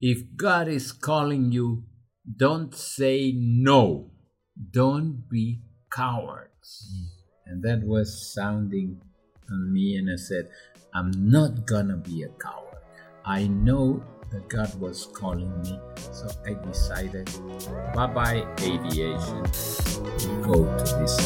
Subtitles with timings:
[0.00, 1.84] If God is calling you,
[2.24, 4.10] don't say no.
[4.72, 5.60] Don't be
[5.92, 6.90] cowards.
[7.44, 9.02] And that was sounding
[9.52, 10.48] on me, and I said,
[10.94, 12.78] I'm not gonna be a coward.
[13.26, 15.78] I know that God was calling me,
[16.12, 17.28] so I decided,
[17.94, 19.42] bye bye aviation,
[20.40, 21.18] go to these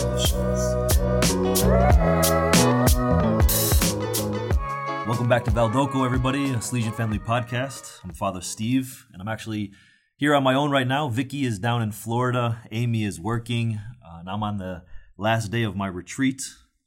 [5.06, 8.00] Welcome back to Valdocco, everybody, a Salesian Family Podcast.
[8.02, 9.72] I'm Father Steve, and I'm actually
[10.16, 11.10] here on my own right now.
[11.10, 12.62] Vicky is down in Florida.
[12.72, 14.82] Amy is working, uh, and I'm on the
[15.18, 16.40] last day of my retreat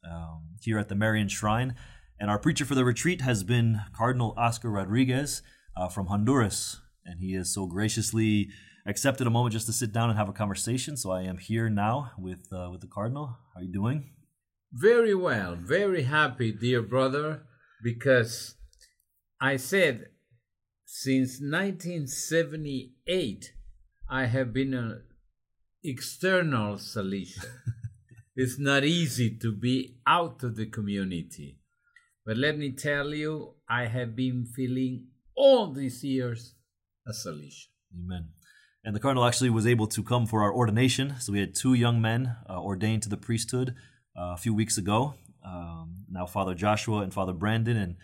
[0.04, 1.76] um, here at the Marian Shrine.
[2.18, 5.40] And our preacher for the retreat has been Cardinal Oscar Rodriguez
[5.76, 8.48] uh, from Honduras, and he has so graciously
[8.84, 10.96] accepted a moment just to sit down and have a conversation.
[10.96, 13.38] So I am here now with uh, with the Cardinal.
[13.54, 14.10] How are you doing?
[14.72, 17.44] Very well, very happy, dear brother,
[17.82, 18.54] because
[19.40, 20.10] I said
[20.84, 23.52] since 1978
[24.10, 25.02] I have been an
[25.84, 27.44] external Salesian.
[28.36, 31.58] it's not easy to be out of the community.
[32.24, 36.54] But let me tell you, I have been feeling all these years
[37.06, 37.68] a Salesian.
[37.94, 38.28] Amen.
[38.84, 41.14] And the Cardinal actually was able to come for our ordination.
[41.20, 43.74] So we had two young men uh, ordained to the priesthood
[44.16, 45.14] uh, a few weeks ago.
[45.44, 47.96] Um, now Father Joshua and Father Branden and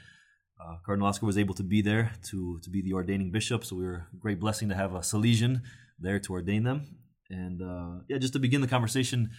[0.61, 3.65] uh, Cardinal Oscar was able to be there to, to be the ordaining bishop.
[3.65, 5.63] So we were a great blessing to have a Salesian
[5.99, 6.99] there to ordain them.
[7.31, 9.31] And uh, yeah, just to begin the conversation,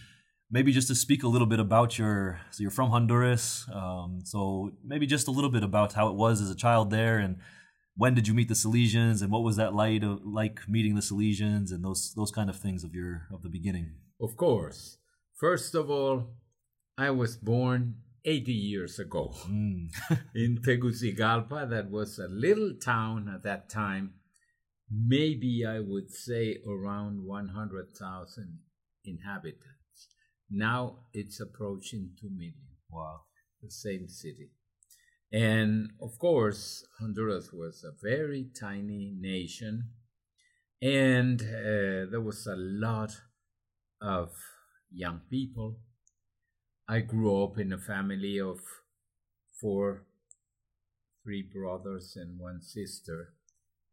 [0.50, 4.70] maybe just to speak a little bit about your so you're from honduras um, so
[4.84, 7.36] maybe just a little bit about how it was as a child there and
[7.96, 11.72] when did you meet the salesians and what was that like, like meeting the salesians
[11.72, 14.98] and those those kind of things of your of the beginning of course
[15.34, 16.28] first of all
[16.96, 17.94] i was born
[18.26, 19.88] 80 years ago mm.
[20.34, 24.14] in tegucigalpa that was a little town at that time
[24.90, 28.58] maybe i would say around 100000
[29.04, 29.76] inhabitants
[30.50, 32.54] now it's approaching 2 million.
[32.90, 33.22] Wow.
[33.62, 34.50] The same city.
[35.32, 39.90] And of course, Honduras was a very tiny nation,
[40.80, 43.10] and uh, there was a lot
[44.00, 44.30] of
[44.92, 45.80] young people.
[46.88, 48.60] I grew up in a family of
[49.60, 50.04] four,
[51.24, 53.32] three brothers and one sister.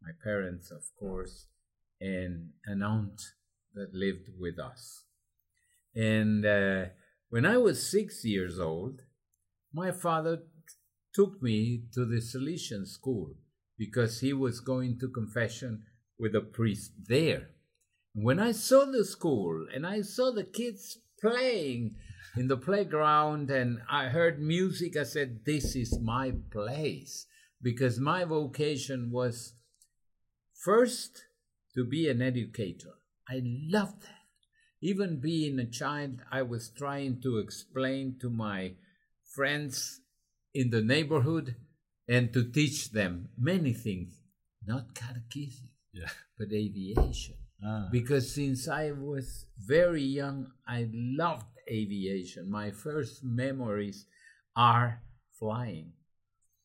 [0.00, 1.46] My parents, of course,
[2.00, 3.20] and an aunt
[3.74, 5.04] that lived with us.
[5.96, 6.84] And uh,
[7.30, 9.00] when I was six years old,
[9.72, 10.42] my father
[11.12, 13.34] took me to the Salesian school
[13.76, 15.82] because he was going to confession
[16.16, 17.48] with a priest there.
[18.14, 21.96] When I saw the school and I saw the kids playing
[22.36, 27.26] in the playground and I heard music, I said, This is my place
[27.62, 29.54] because my vocation was
[30.52, 31.24] first
[31.74, 32.94] to be an educator.
[33.28, 34.10] I loved that.
[34.80, 38.72] Even being a child, I was trying to explain to my
[39.34, 40.00] friends
[40.52, 41.56] in the neighborhood
[42.08, 44.20] and to teach them many things,
[44.66, 46.08] not catechism, yeah.
[46.38, 47.36] but aviation.
[47.64, 47.88] Ah.
[47.90, 52.50] Because since I was very young, I loved aviation.
[52.50, 54.06] My first memories
[54.56, 55.02] are
[55.38, 55.92] flying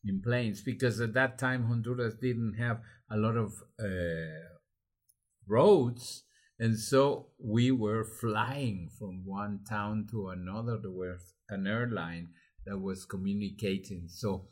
[0.04, 4.50] in planes because at that time Honduras didn't have a lot of uh,
[5.48, 6.24] roads
[6.60, 10.78] and so we were flying from one town to another.
[10.78, 12.30] There was an airline
[12.66, 14.10] that was communicating.
[14.10, 14.48] So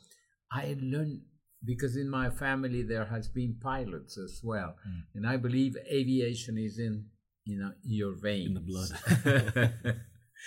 [0.50, 1.20] I learned
[1.64, 5.02] because in my family there has been pilots as well, mm.
[5.14, 7.06] and I believe aviation is in
[7.44, 9.96] you know your veins, in the blood.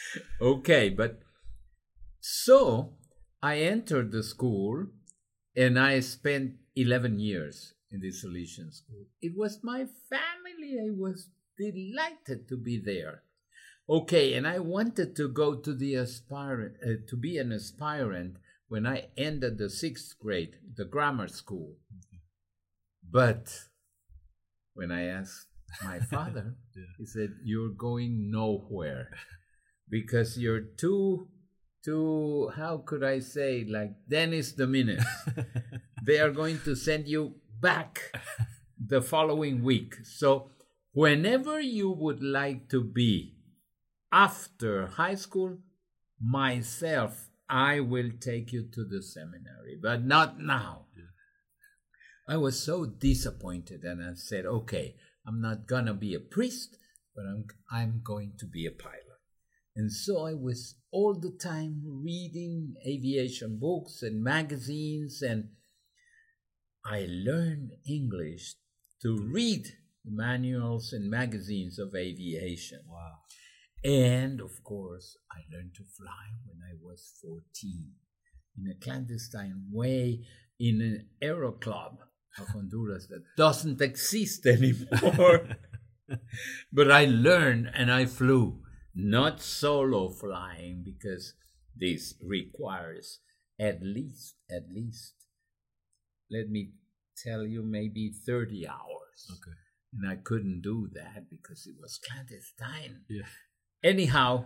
[0.42, 1.20] okay, but
[2.20, 2.94] so
[3.42, 4.88] I entered the school,
[5.56, 9.06] and I spent eleven years in the Salesian school.
[9.22, 13.24] It was my family I was delighted to be there.
[13.90, 18.38] Okay, and I wanted to go to the aspirant uh, to be an aspirant
[18.72, 21.76] when I ended the sixth grade, the grammar school.
[23.04, 23.54] But
[24.76, 25.48] when I asked
[25.84, 26.84] my father, yeah.
[26.98, 29.10] he said, "You're going nowhere
[29.90, 31.28] because you're too."
[31.84, 35.04] too how could I say like Dennis the Menace.
[36.06, 38.14] they are going to send you back
[38.94, 39.96] the following week.
[40.04, 40.52] So
[40.94, 43.34] whenever you would like to be
[44.12, 45.58] after high school,
[46.22, 50.86] myself, I will take you to the seminary, but not now.
[52.28, 54.96] I was so disappointed and I said, okay,
[55.28, 56.78] I'm not gonna be a priest,
[57.14, 59.20] but I'm, I'm going to be a pilot.
[59.76, 65.50] And so I was all the time reading aviation books and magazines, and
[66.86, 68.56] I learned English
[69.02, 69.66] to read
[70.06, 72.82] manuals and magazines of aviation.
[72.88, 73.20] Wow.
[73.84, 77.94] And of course, I learned to fly when I was 14
[78.58, 80.26] in a clandestine way
[80.60, 81.98] in an aero club
[82.38, 85.58] of Honduras that doesn't exist anymore.
[86.74, 88.60] but I learned and I flew,
[88.94, 91.34] not solo flying because
[91.76, 93.20] this requires
[93.60, 95.14] at least, at least,
[96.30, 96.72] let me
[97.24, 99.28] tell you, maybe 30 hours.
[99.30, 99.58] Okay.
[99.94, 103.02] And I couldn't do that because it was clandestine.
[103.10, 103.24] Yeah.
[103.84, 104.46] Anyhow,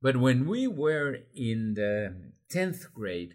[0.00, 2.14] but when we were in the
[2.52, 3.34] 10th grade,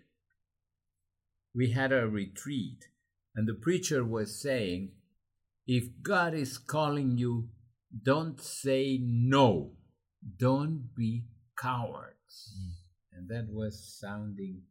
[1.54, 2.88] we had a retreat,
[3.36, 4.92] and the preacher was saying,
[5.68, 7.50] If God is calling you,
[8.04, 9.72] don't say no.
[10.38, 11.26] Don't be
[11.60, 12.54] cowards.
[12.56, 13.18] Mm.
[13.18, 14.62] And that was sounding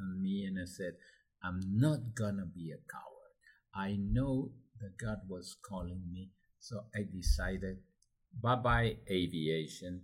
[0.00, 0.94] on me, and I said,
[1.44, 3.34] I'm not gonna be a coward.
[3.74, 7.78] I know that God was calling me, so I decided,
[8.40, 10.02] bye bye aviation,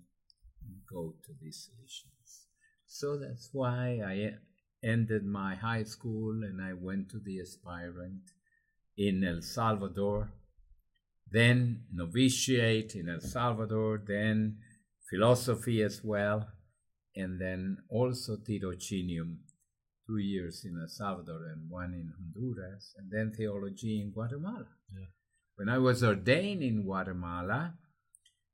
[0.90, 2.46] go to these Salesians.
[2.86, 4.34] So that's why I
[4.82, 8.32] ended my high school and I went to the aspirant
[8.96, 10.32] in El Salvador,
[11.30, 14.58] then novitiate in El Salvador, then
[15.08, 16.48] philosophy as well,
[17.14, 19.36] and then also tirocinium,
[20.06, 24.66] two years in El Salvador and one in Honduras, and then theology in Guatemala.
[24.92, 25.06] Yeah.
[25.56, 27.74] When I was ordained in Guatemala,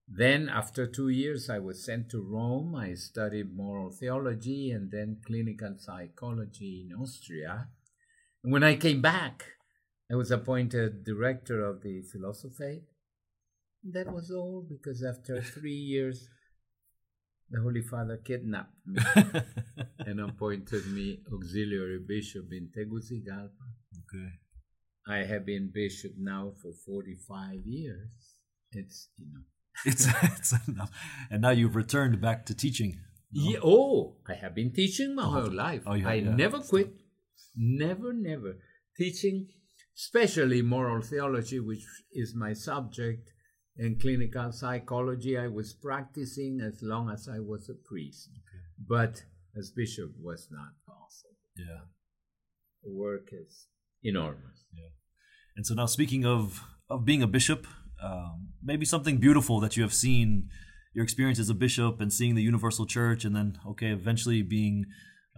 [0.06, 2.74] then, after two years, I was sent to Rome.
[2.74, 7.68] I studied moral theology and then clinical psychology in Austria.
[8.42, 9.44] And when I came back,
[10.12, 12.82] I was appointed director of the philosophy.
[13.82, 16.28] That was all because after three years,
[17.50, 19.02] the Holy Father kidnapped me
[20.00, 23.64] and appointed me auxiliary bishop in Tegucigalpa.
[24.00, 24.32] okay.
[25.06, 28.10] I have been bishop now for 45 years.
[28.72, 29.42] It's, you know,
[29.87, 30.91] It's, it's enough.
[31.31, 33.00] And now you've returned back to teaching.
[33.32, 33.50] no?
[33.50, 35.82] Yeah, oh, I have been teaching my whole oh, life.
[35.87, 36.35] Oh, yeah, I yeah.
[36.35, 36.93] never quit.
[37.56, 38.56] Never, never.
[38.97, 39.49] Teaching,
[39.97, 43.31] especially moral theology, which is my subject,
[43.76, 48.31] and clinical psychology, I was practicing as long as I was a priest.
[48.79, 49.25] But
[49.56, 51.37] as bishop was not possible.
[51.56, 51.87] Yeah.
[52.82, 53.67] The work is
[54.03, 54.65] enormous.
[54.73, 54.91] Yeah.
[55.56, 57.67] And so now, speaking of of being a bishop,
[58.02, 60.49] um, maybe something beautiful that you have seen,
[60.94, 64.87] your experience as a bishop and seeing the universal church, and then okay, eventually being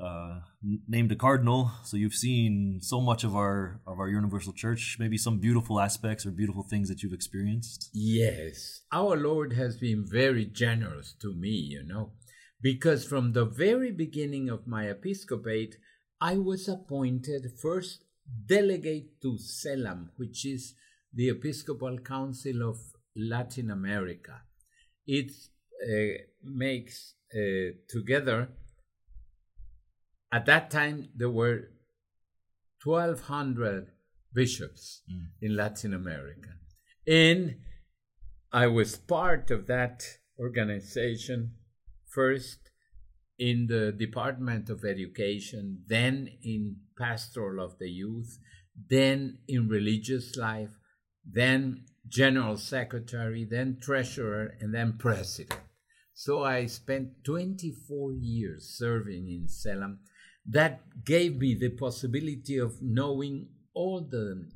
[0.02, 0.40] uh,
[0.86, 1.70] named a cardinal.
[1.84, 4.96] So you've seen so much of our of our universal church.
[4.98, 7.90] Maybe some beautiful aspects or beautiful things that you've experienced.
[7.92, 12.12] Yes, our Lord has been very generous to me, you know,
[12.60, 15.76] because from the very beginning of my episcopate,
[16.20, 18.04] I was appointed first
[18.46, 20.74] delegate to CELAM which is
[21.16, 22.78] the Episcopal Council of
[23.16, 24.36] Latin America.
[25.06, 25.32] It
[25.82, 28.48] uh, makes uh, together,
[30.30, 31.58] at that time, there were
[32.84, 33.88] 1,200
[34.32, 35.26] bishops Mm.
[35.40, 36.50] in Latin America.
[37.06, 37.56] And
[38.52, 40.04] I was part of that
[40.38, 41.40] organization
[42.06, 42.58] first
[43.38, 46.62] in the Department of Education, then in
[46.98, 48.38] Pastoral of the Youth,
[48.90, 50.74] then in Religious Life,
[51.30, 55.60] then General Secretary, then Treasurer, and then President.
[56.14, 59.98] So I spent 24 years serving in CELAM.
[60.48, 64.48] That gave me the possibility of knowing all the,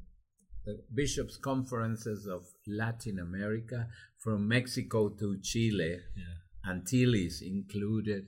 [0.65, 6.71] the bishops' conferences of Latin America, from Mexico to Chile, Yeah.
[6.71, 8.27] Antilles included.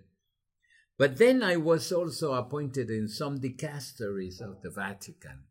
[0.99, 5.45] But then I was also appointed in some dicasteries of the Vatican,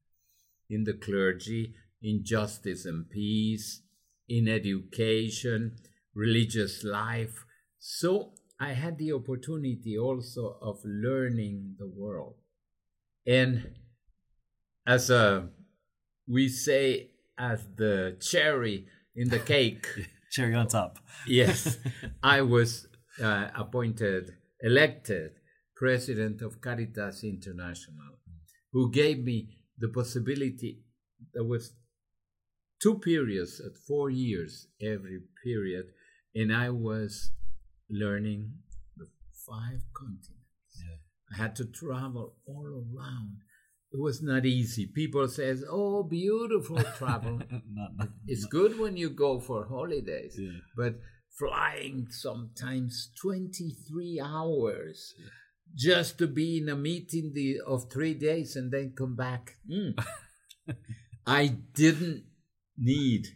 [0.70, 3.82] in the clergy, in justice and peace,
[4.28, 5.76] in education,
[6.14, 7.46] religious life.
[7.80, 12.36] So I had the opportunity also of learning the world.
[13.26, 13.76] And
[14.86, 15.50] as a,
[16.28, 19.88] we say, as the cherry in the cake,
[20.32, 20.98] Cherry on top.
[21.28, 21.78] yes,
[22.24, 22.88] I was
[23.22, 24.32] uh, appointed,
[24.62, 25.34] elected
[25.76, 28.20] president of Caritas International,
[28.72, 30.84] who gave me the possibility.
[31.34, 31.74] There was
[32.82, 35.86] two periods at four years every period,
[36.36, 37.32] and I was
[37.90, 38.54] learning
[38.98, 39.08] the
[39.48, 40.74] five continents.
[40.78, 40.98] Yeah.
[41.34, 43.38] I had to travel all around.
[43.94, 44.88] It was not easy.
[44.88, 50.60] People says, "Oh, beautiful travel." not, not, it's good when you go for holidays, yeah.
[50.76, 51.00] but
[51.38, 55.14] flying sometimes 23 hours
[55.76, 59.56] just to be in a meeting the, of three days and then come back.
[59.70, 59.98] Mm.
[61.26, 62.26] I didn't
[62.82, 63.28] need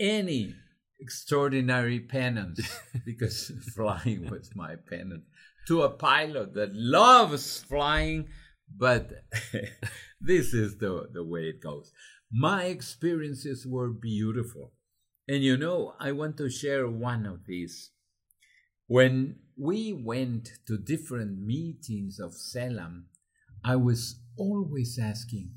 [0.00, 0.54] any
[1.00, 2.60] extraordinary penance
[3.04, 5.24] because flying was my penance
[5.68, 8.26] to a pilot that loves flying,
[8.74, 9.10] but
[10.20, 11.92] this is the, the way it goes.
[12.32, 14.72] My experiences were beautiful.
[15.28, 17.90] And you know, I want to share one of these.
[18.86, 23.04] When we went to different meetings of CELAM,
[23.62, 25.50] I was always asking,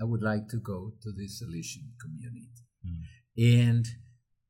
[0.00, 2.61] I would like to go to the Salesian community.
[2.86, 3.62] Mm.
[3.64, 3.86] And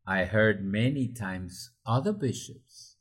[0.06, 2.96] I heard many times other bishops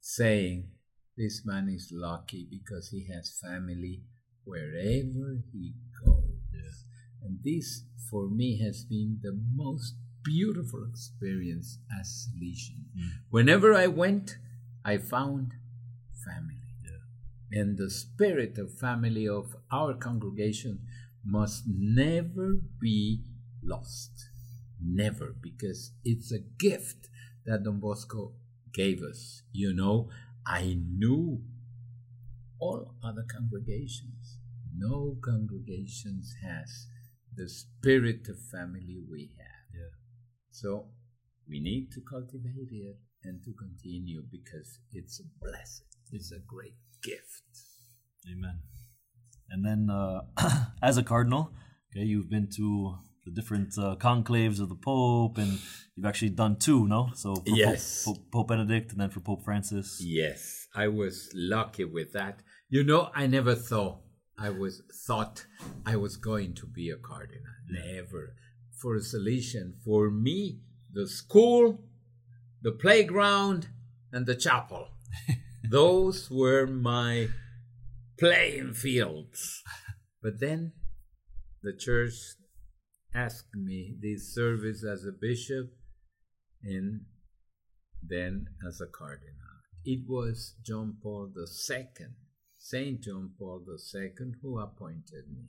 [0.00, 0.70] saying,
[1.16, 4.02] This man is lucky because he has family
[4.44, 6.38] wherever he goes.
[6.52, 7.26] Yeah.
[7.26, 9.94] And this, for me, has been the most
[10.24, 12.84] beautiful experience as Salesian.
[12.96, 13.10] Mm.
[13.30, 14.36] Whenever I went,
[14.84, 15.52] I found
[16.24, 16.74] family.
[16.84, 17.60] Yeah.
[17.60, 20.80] And the spirit of family of our congregation
[21.24, 23.22] must never be
[23.62, 24.31] lost.
[24.84, 27.08] Never, because it's a gift
[27.46, 28.32] that Don Bosco
[28.72, 29.42] gave us.
[29.52, 30.08] You know,
[30.46, 31.42] I knew
[32.58, 34.38] all other congregations.
[34.76, 36.86] No congregations has
[37.34, 39.74] the spirit of family we have.
[39.74, 39.94] Yeah.
[40.50, 40.86] So
[41.48, 45.86] we need to cultivate it and to continue because it's a blessing.
[46.10, 47.42] It's a great gift.
[48.30, 48.60] Amen.
[49.50, 50.22] And then, uh,
[50.82, 51.52] as a cardinal,
[51.90, 55.58] okay, you've been to the different uh, conclaves of the Pope, and
[55.94, 57.10] you've actually done two, no?
[57.14, 60.00] So for yes, Pope, Pope, Pope Benedict, and then for Pope Francis.
[60.00, 62.40] Yes, I was lucky with that.
[62.68, 63.98] You know, I never thought
[64.38, 65.46] I was thought
[65.86, 67.42] I was going to be a cardinal.
[67.68, 68.34] Never.
[68.80, 70.60] For a Salesian, for me,
[70.92, 71.84] the school,
[72.62, 73.68] the playground,
[74.12, 74.88] and the chapel.
[75.70, 77.28] Those were my
[78.18, 79.62] playing fields.
[80.22, 80.72] But then
[81.62, 82.14] the church
[83.14, 85.72] asked me this service as a bishop
[86.62, 87.02] and
[88.02, 89.36] then as a cardinal.
[89.84, 91.86] It was John Paul II,
[92.56, 95.48] Saint John Paul II, who appointed me.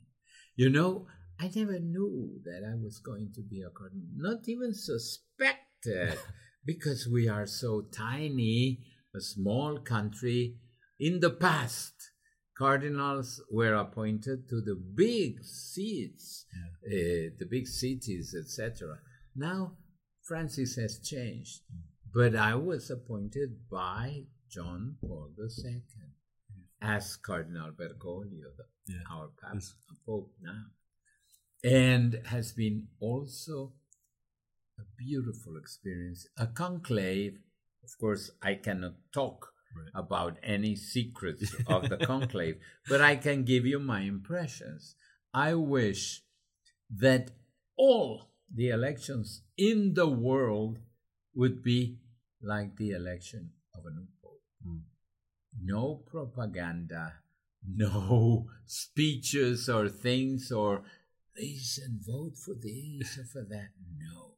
[0.56, 1.06] You know,
[1.38, 6.18] I never knew that I was going to be a cardinal, not even suspected,
[6.64, 8.80] because we are so tiny,
[9.14, 10.58] a small country.
[10.98, 11.94] In the past,
[12.56, 16.96] cardinals were appointed to the big seats, yeah.
[16.96, 18.98] uh, the big cities, etc.
[19.36, 19.72] Now,
[20.22, 21.80] Francis has changed, mm.
[22.12, 25.82] but I was appointed by John Paul II
[26.80, 28.50] as Cardinal Bergoglio,
[28.86, 28.96] yeah.
[29.10, 29.74] our Papa, yes.
[30.06, 30.64] Pope now,
[31.64, 33.72] and has been also
[34.78, 37.38] a beautiful experience, a conclave.
[37.82, 39.90] Of course, I cannot talk right.
[39.94, 42.56] about any secrets of the conclave,
[42.88, 44.96] but I can give you my impressions.
[45.32, 46.22] I wish
[46.90, 47.30] that
[47.76, 50.78] all the elections in the world
[51.34, 51.98] would be
[52.40, 54.42] like the election of a new pope.
[54.66, 54.82] Mm.
[55.62, 57.14] No propaganda,
[57.66, 60.82] no speeches or things or
[61.34, 63.70] please and vote for this or for that.
[63.98, 64.34] No.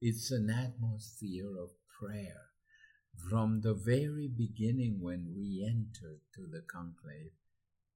[0.00, 2.49] It's an atmosphere of prayer
[3.28, 7.32] from the very beginning when we entered to the conclave.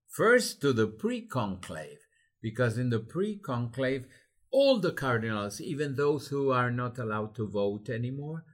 [0.08, 1.98] First to the pre conclave,
[2.40, 4.06] because in the pre conclave,
[4.50, 8.44] all the cardinals, even those who are not allowed to vote anymore,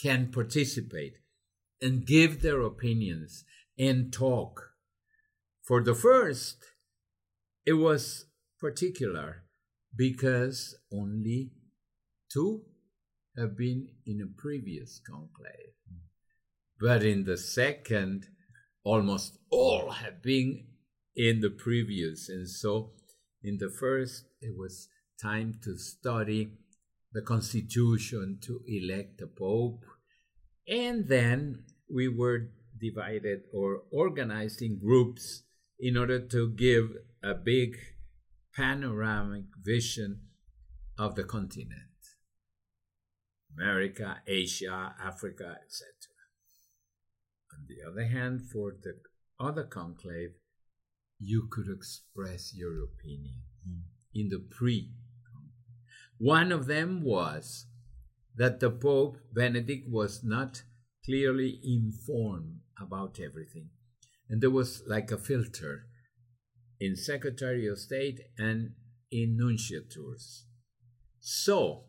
[0.00, 1.18] can participate
[1.82, 3.44] and give their opinions
[3.78, 4.74] and talk.
[5.62, 6.64] For the first,
[7.66, 8.26] it was
[8.58, 9.44] particular
[9.94, 11.50] because only
[12.32, 12.62] two
[13.36, 15.74] have been in a previous conclave.
[16.80, 18.26] But in the second,
[18.84, 20.66] almost all have been
[21.16, 22.28] in the previous.
[22.28, 22.92] And so
[23.42, 24.88] in the first, it was
[25.20, 26.52] time to study
[27.12, 29.84] the constitution to elect a pope.
[30.68, 35.42] And then we were divided or organized in groups
[35.78, 36.90] in order to give
[37.22, 37.76] a big
[38.54, 40.20] panoramic vision
[40.98, 41.88] of the continent
[43.56, 45.97] America, Asia, Africa, etc.
[47.58, 48.94] On the other hand, for the
[49.40, 50.30] other conclave,
[51.18, 53.82] you could express your opinion mm.
[54.14, 54.92] in the pre.
[56.18, 57.66] One of them was
[58.36, 60.62] that the Pope Benedict was not
[61.04, 63.70] clearly informed about everything.
[64.28, 65.86] And there was like a filter
[66.80, 68.72] in Secretary of State and
[69.10, 70.44] in nunciatures.
[71.20, 71.84] So,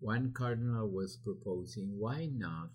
[0.00, 2.70] one cardinal was proposing why not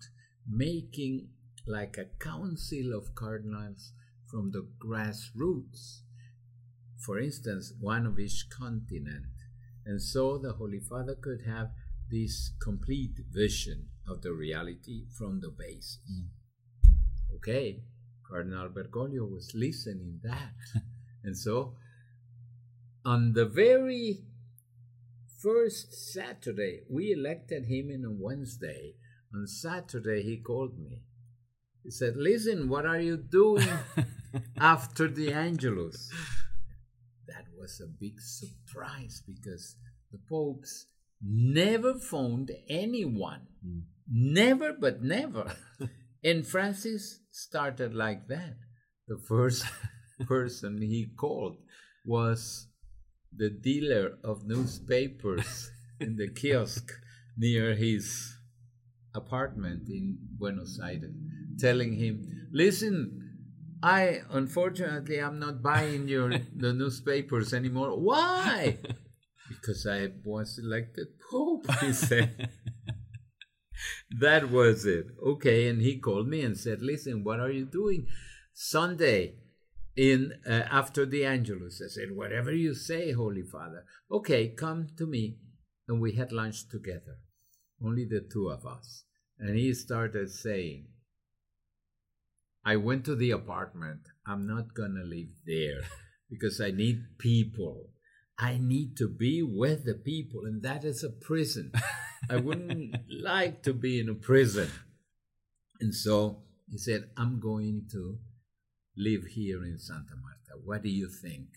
[0.48, 1.28] making
[1.66, 3.92] like a council of cardinals
[4.26, 6.00] from the grassroots.
[7.04, 9.26] For instance, one of each continent,
[9.86, 11.70] And so the Holy Father could have
[12.10, 15.98] this complete vision of the reality from the basis.
[16.10, 16.28] Mm.
[17.36, 17.82] Okay,
[18.28, 20.52] Cardinal Bergoglio was listening that.
[21.24, 21.74] and so
[23.04, 24.20] on the very
[25.40, 28.94] first Saturday, we elected him in a Wednesday.
[29.34, 31.02] On Saturday, he called me.
[31.82, 33.68] He said, Listen, what are you doing
[34.58, 36.10] after the Angelus?
[37.26, 39.76] That was a big surprise because
[40.12, 40.86] the popes
[41.22, 43.46] never phoned anyone.
[43.66, 43.82] Mm.
[44.12, 45.52] Never, but never.
[46.24, 48.56] and Francis started like that.
[49.08, 49.64] The first
[50.26, 51.58] person he called
[52.04, 52.66] was
[53.34, 55.70] the dealer of newspapers
[56.00, 56.90] in the kiosk
[57.36, 58.36] near his
[59.14, 61.14] apartment in Buenos Aires,
[61.60, 62.96] telling him, "Listen,
[63.82, 67.98] I unfortunately I'm not buying your the newspapers anymore.
[67.98, 68.78] Why?
[69.48, 72.50] because I was elected pope." He said.
[74.20, 75.06] that was it.
[75.24, 78.06] Okay, and he called me and said, "Listen, what are you doing
[78.52, 79.34] Sunday?"
[79.96, 81.82] in uh, after the Angelus.
[81.84, 85.36] I said, "Whatever you say, Holy Father." Okay, come to me,
[85.88, 87.18] and we had lunch together,
[87.84, 89.04] only the two of us.
[89.38, 90.86] And he started saying,
[92.64, 94.00] "I went to the apartment.
[94.26, 95.82] I'm not gonna live there
[96.30, 97.90] because I need people.
[98.38, 101.72] I need to be with the people, and that is a prison.
[102.28, 104.70] I wouldn't like to be in a prison."
[105.80, 108.18] And so he said, "I'm going to."
[109.00, 110.62] live here in Santa Marta.
[110.64, 111.48] What do you think?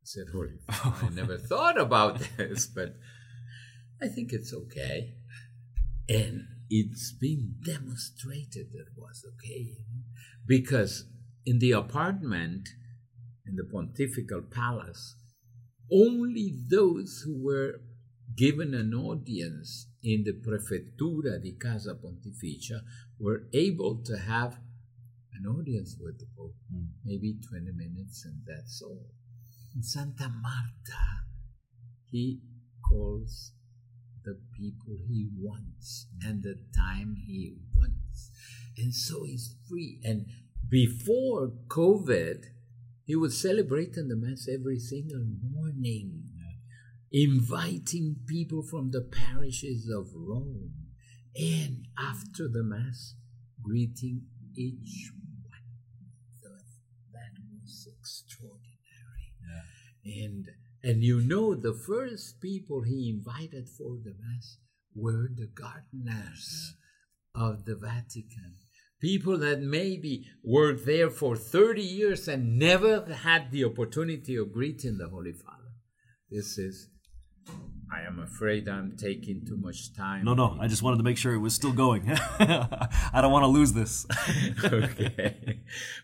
[0.00, 2.94] I said, Holy, I never thought about this, but
[4.00, 5.14] I think it's okay.
[6.08, 9.76] And it's been demonstrated that it was okay.
[10.46, 11.04] Because
[11.44, 12.68] in the apartment,
[13.46, 15.16] in the pontifical palace,
[15.90, 17.80] only those who were
[18.36, 22.82] given an audience in the Prefettura di Casa Pontificia
[23.18, 24.58] were able to have
[25.34, 26.88] an audience with the Pope, mm.
[27.04, 29.06] maybe 20 minutes, and that's all.
[29.74, 31.26] In Santa Marta,
[32.10, 32.40] he
[32.88, 33.52] calls
[34.26, 38.30] the people he wants and the time he wants.
[38.76, 40.00] And so he's free.
[40.04, 40.26] And
[40.68, 42.44] before COVID,
[43.04, 46.24] he was celebrating the Mass every single morning,
[47.12, 50.72] inviting people from the parishes of Rome.
[51.36, 53.14] And after the Mass,
[53.62, 54.22] greeting
[54.56, 55.12] each
[55.48, 55.60] one.
[56.42, 56.48] So
[57.12, 57.30] that
[57.62, 58.66] was extraordinary.
[59.40, 60.24] Yeah.
[60.24, 60.46] And
[60.82, 64.58] and you know the first people he invited for the mass
[64.94, 66.74] were the gardeners
[67.36, 67.42] yeah.
[67.42, 68.56] of the Vatican.
[69.00, 74.96] People that maybe worked there for 30 years and never had the opportunity of greeting
[74.96, 75.56] the Holy Father.
[76.30, 76.88] This is
[77.92, 80.24] I am afraid I'm taking too much time.
[80.24, 82.10] No, no, I just wanted to make sure it was still going.
[82.38, 84.06] I don't want to lose this.
[84.64, 85.60] okay.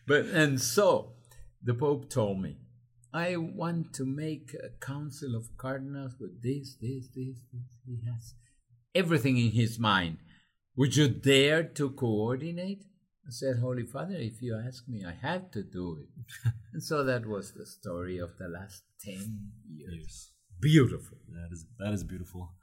[0.06, 1.14] But and so
[1.62, 2.58] the Pope told me,
[3.12, 7.78] I want to make a council of cardinals with this, this, this, this.
[7.86, 8.34] He has
[8.94, 10.16] everything in his mind.
[10.76, 12.84] Would you dare to coordinate?
[13.26, 16.52] I said, Holy Father, if you ask me, I have to do it.
[16.72, 19.14] and so that was the story of the last 10
[19.68, 19.94] years.
[19.94, 20.30] years.
[20.60, 21.18] Beautiful.
[21.28, 22.54] That is, that is beautiful.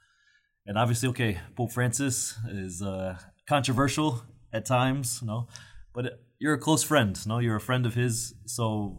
[0.66, 3.16] And obviously, okay, Pope Francis is uh,
[3.48, 5.48] controversial at times, you know,
[5.94, 8.34] but you're a close friend, you know, you're a friend of his.
[8.46, 8.98] So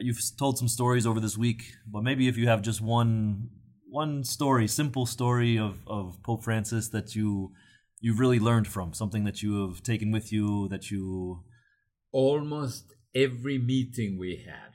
[0.00, 3.50] you've told some stories over this week, but maybe if you have just one
[3.88, 7.52] one story, simple story of, of Pope Francis that you
[8.00, 11.42] you've really learned from, something that you have taken with you that you
[12.10, 14.74] almost every meeting we had.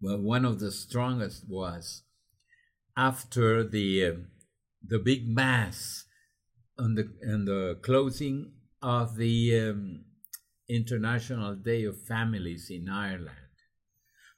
[0.00, 2.02] Well, one of the strongest was
[2.96, 4.12] after the uh,
[4.84, 6.04] the big mass
[6.78, 10.04] on the and the closing of the um,
[10.68, 13.41] International Day of Families in Ireland.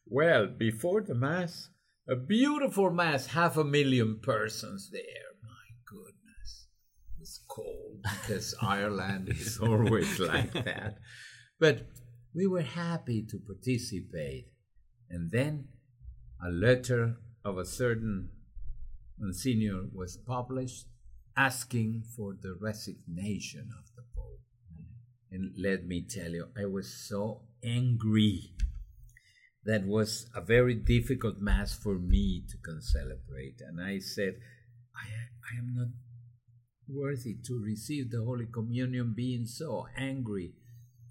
[0.06, 1.70] Well, before the Mass,
[2.08, 5.02] a beautiful Mass, half a million persons there.
[5.42, 6.68] My goodness.
[7.16, 10.98] It was cold because Ireland is always like that.
[11.58, 11.86] But
[12.34, 14.48] we were happy to participate.
[15.08, 15.68] And then
[16.44, 18.30] a letter of a certain
[19.18, 20.86] Monsignor was published
[21.36, 24.40] asking for the resignation of the Pope.
[25.30, 28.53] And let me tell you, I was so angry
[29.64, 33.60] that was a very difficult mass for me to celebrate.
[33.66, 34.34] And I said,
[34.94, 35.06] I,
[35.54, 35.88] I am not
[36.88, 40.52] worthy to receive the Holy Communion being so angry.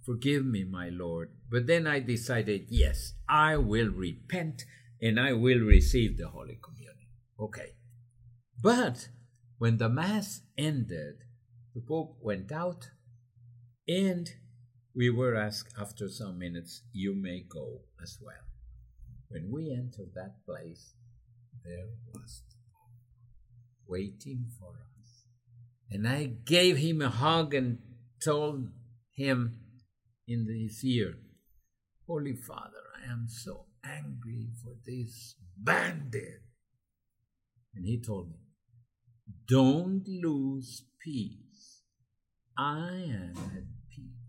[0.05, 1.29] Forgive me, my Lord.
[1.49, 4.65] But then I decided, yes, I will repent
[5.01, 7.07] and I will receive the Holy Communion.
[7.39, 7.73] Okay,
[8.61, 9.09] But
[9.57, 11.15] when the Mass ended,
[11.73, 12.89] the Pope went out
[13.87, 14.31] and
[14.95, 18.45] we were asked after some minutes, you may go as well.
[19.29, 20.93] When we entered that place,
[21.63, 25.25] there was the Pope waiting for us.
[25.89, 27.79] And I gave him a hug and
[28.23, 28.69] told
[29.11, 29.59] him
[30.27, 31.15] in his ear,
[32.07, 36.41] Holy Father, I am so angry for this bandit.
[37.75, 38.37] And he told me,
[39.47, 41.81] Don't lose peace.
[42.57, 44.22] I am at peace.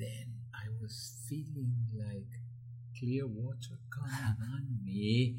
[0.00, 0.94] Then I was
[1.28, 2.32] feeling like
[2.98, 5.36] clear water coming on me,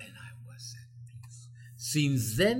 [0.00, 1.48] and I was at peace.
[1.76, 2.58] Since then,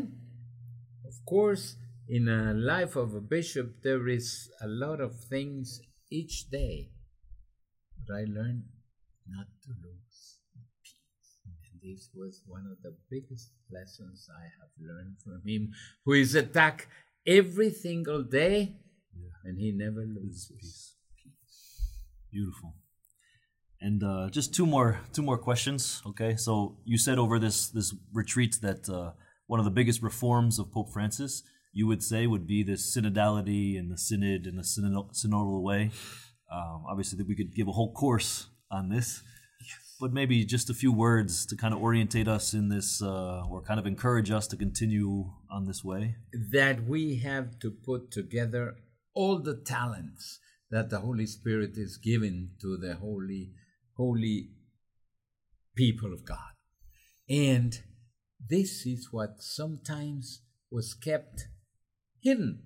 [1.06, 1.76] of course,
[2.08, 6.90] in a life of a bishop, there is a lot of things each day.
[8.06, 8.64] But I learned
[9.28, 11.38] not to lose peace.
[11.70, 15.70] And this was one of the biggest lessons I have learned from him,
[16.04, 16.88] who is attacked
[17.26, 18.76] every single day,
[19.16, 19.30] Yeah.
[19.44, 20.93] and he never loses peace.
[22.34, 22.74] Beautiful.
[23.80, 26.02] And uh, just two more two more questions.
[26.04, 29.12] Okay, so you said over this this retreat that uh,
[29.46, 33.78] one of the biggest reforms of Pope Francis, you would say, would be this synodality
[33.78, 35.92] and the synod and the synod- synodal way.
[36.50, 39.22] Um, obviously, that we could give a whole course on this,
[40.00, 43.62] but maybe just a few words to kind of orientate us in this, uh, or
[43.62, 46.16] kind of encourage us to continue on this way.
[46.52, 48.74] that we have to put together
[49.14, 50.40] all the talents
[50.74, 53.52] that the Holy Spirit is given to the holy,
[53.96, 54.48] holy
[55.76, 56.54] people of God.
[57.30, 57.78] And
[58.50, 61.46] this is what sometimes was kept
[62.20, 62.64] hidden.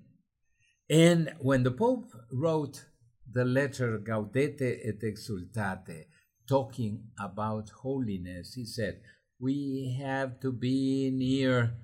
[0.89, 2.85] And when the Pope wrote
[3.31, 6.05] the letter Gaudete et Exsultate,
[6.47, 9.01] talking about holiness, he said,
[9.39, 11.75] We have to be near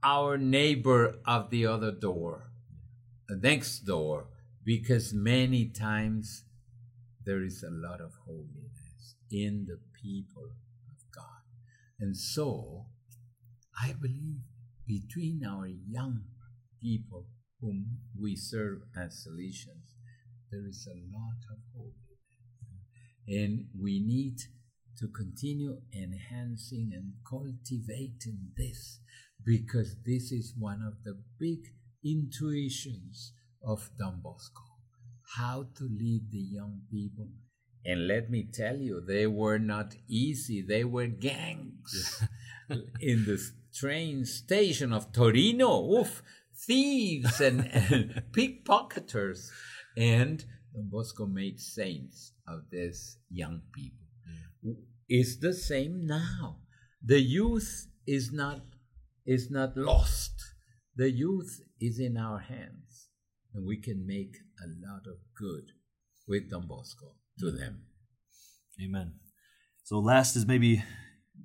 [0.00, 2.52] our neighbor of the other door,
[3.28, 4.28] the next door,
[4.68, 6.44] because many times
[7.24, 11.40] there is a lot of holiness in the people of God.
[11.98, 12.84] And so,
[13.82, 14.42] I believe
[14.86, 16.20] between our young
[16.82, 17.28] people
[17.62, 19.94] whom we serve as Salesians,
[20.50, 21.96] there is a lot of holiness.
[23.26, 24.36] And we need
[24.98, 29.00] to continue enhancing and cultivating this
[29.42, 31.60] because this is one of the big
[32.04, 34.62] intuitions of Don Bosco
[35.36, 37.28] how to lead the young people.
[37.84, 42.22] And let me tell you, they were not easy, they were gangs
[43.00, 43.40] in the
[43.74, 45.98] train station of Torino.
[45.98, 46.22] Oof,
[46.54, 49.48] thieves and, and pickpocketers.
[49.96, 50.44] And
[50.74, 54.76] Don Bosco made saints of these young people.
[55.08, 56.58] It's the same now.
[57.02, 58.60] The youth is not
[59.24, 60.32] is not lost.
[60.96, 63.07] The youth is in our hands,
[63.58, 65.72] and we can make a lot of good
[66.28, 67.82] with Don Bosco to them.
[68.82, 69.14] Amen.
[69.82, 70.84] So last is maybe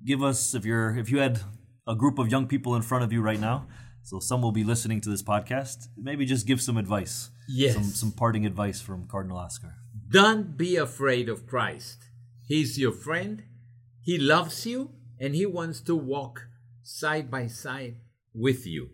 [0.06, 1.40] give us if you're if you had
[1.88, 3.66] a group of young people in front of you right now,
[4.04, 7.32] so some will be listening to this podcast, maybe just give some advice.
[7.50, 7.74] Yes.
[7.74, 9.74] Some some parting advice from Cardinal Oscar.
[10.10, 11.98] Don't be afraid of Christ.
[12.48, 13.44] He's your friend.
[14.02, 16.48] He loves you and he wants to walk
[16.84, 17.96] side by side
[18.36, 18.90] with you.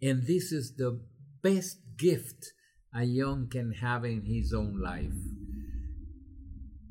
[0.00, 1.00] And this is the
[1.42, 2.52] best gift
[2.94, 5.12] a young can have in his own life.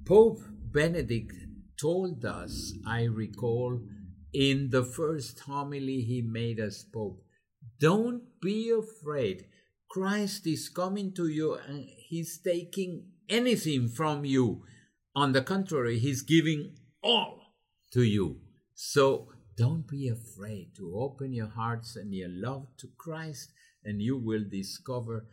[0.05, 0.39] Pope
[0.73, 1.33] Benedict
[1.79, 3.81] told us, I recall,
[4.33, 7.21] in the first homily he made as Pope,
[7.79, 9.45] don't be afraid.
[9.89, 14.63] Christ is coming to you and he's taking anything from you.
[15.15, 17.41] On the contrary, he's giving all
[17.91, 18.39] to you.
[18.73, 23.51] So don't be afraid to open your hearts and your love to Christ,
[23.83, 25.25] and you will discover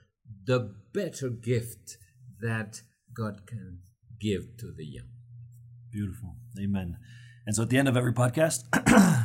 [0.47, 1.97] the better gift
[2.41, 2.83] that
[3.15, 3.81] God can
[4.21, 5.09] give to the young.
[5.91, 6.37] Beautiful.
[6.63, 6.97] Amen.
[7.47, 8.65] And so at the end of every podcast,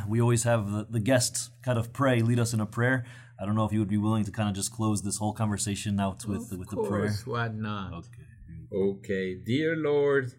[0.08, 3.04] we always have the, the guests kind of pray, lead us in a prayer.
[3.38, 5.32] I don't know if you would be willing to kind of just close this whole
[5.32, 7.34] conversation out with of with the course, prayer.
[7.34, 7.92] why not?
[7.92, 8.24] Okay.
[8.72, 10.32] Okay, dear Lord,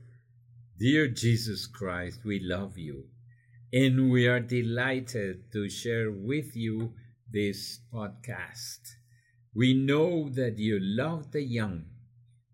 [0.79, 3.05] dear Jesus Christ, we love you.
[3.71, 6.93] And we are delighted to share with you
[7.35, 8.79] this podcast.
[9.53, 11.83] We know that you love the young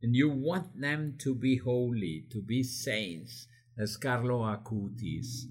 [0.01, 5.45] and you want them to be holy, to be saints, as Carlo Acutis.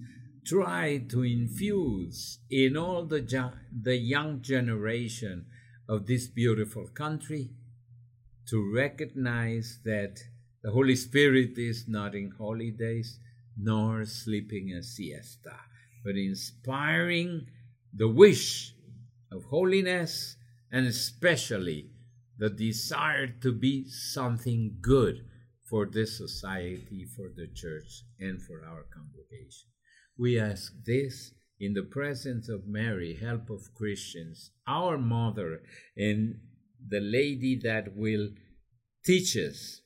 [0.45, 5.47] Try to infuse in all the, the young generation
[5.89, 7.51] of this beautiful country
[8.49, 10.19] to recognize that
[10.65, 13.21] the Holy Spirit is not in holidays
[13.57, 15.55] nor sleeping a siesta,
[16.05, 17.47] but inspiring
[17.95, 18.75] the wish
[19.33, 20.37] of holiness
[20.71, 21.91] and especially
[22.39, 25.27] the desire to be something good
[25.69, 29.69] for this society, for the church, and for our congregation.
[30.19, 35.61] We ask this in the presence of Mary, help of Christians, our mother,
[35.97, 36.37] and
[36.89, 38.31] the lady that will
[39.05, 39.83] teach us,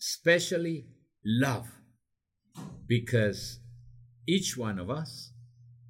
[0.00, 0.86] especially
[1.24, 1.68] love,
[2.86, 3.58] because
[4.28, 5.32] each one of us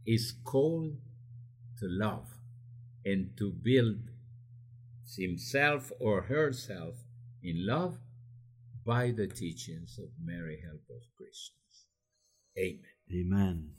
[0.06, 0.96] is called
[1.78, 2.26] to love
[3.06, 4.10] and to build
[5.16, 6.96] himself or herself
[7.42, 7.98] in love
[8.84, 11.86] by the teachings of Mary, help of Christians.
[12.58, 12.80] Amen.
[13.12, 13.70] Amen.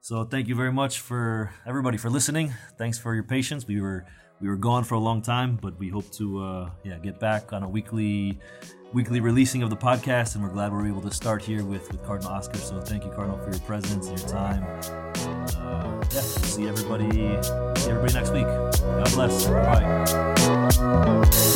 [0.00, 2.52] So thank you very much for everybody for listening.
[2.78, 3.66] Thanks for your patience.
[3.66, 4.04] We were
[4.40, 7.52] we were gone for a long time, but we hope to uh, yeah get back
[7.52, 8.38] on a weekly
[8.92, 12.04] weekly releasing of the podcast, and we're glad we're able to start here with with
[12.04, 12.58] Cardinal Oscar.
[12.58, 15.05] So thank you, Cardinal, for your presence and your time
[15.66, 17.10] uh, yeah, see everybody,
[17.80, 18.46] see everybody next week.
[18.46, 19.46] God bless.
[19.46, 21.52] Bye.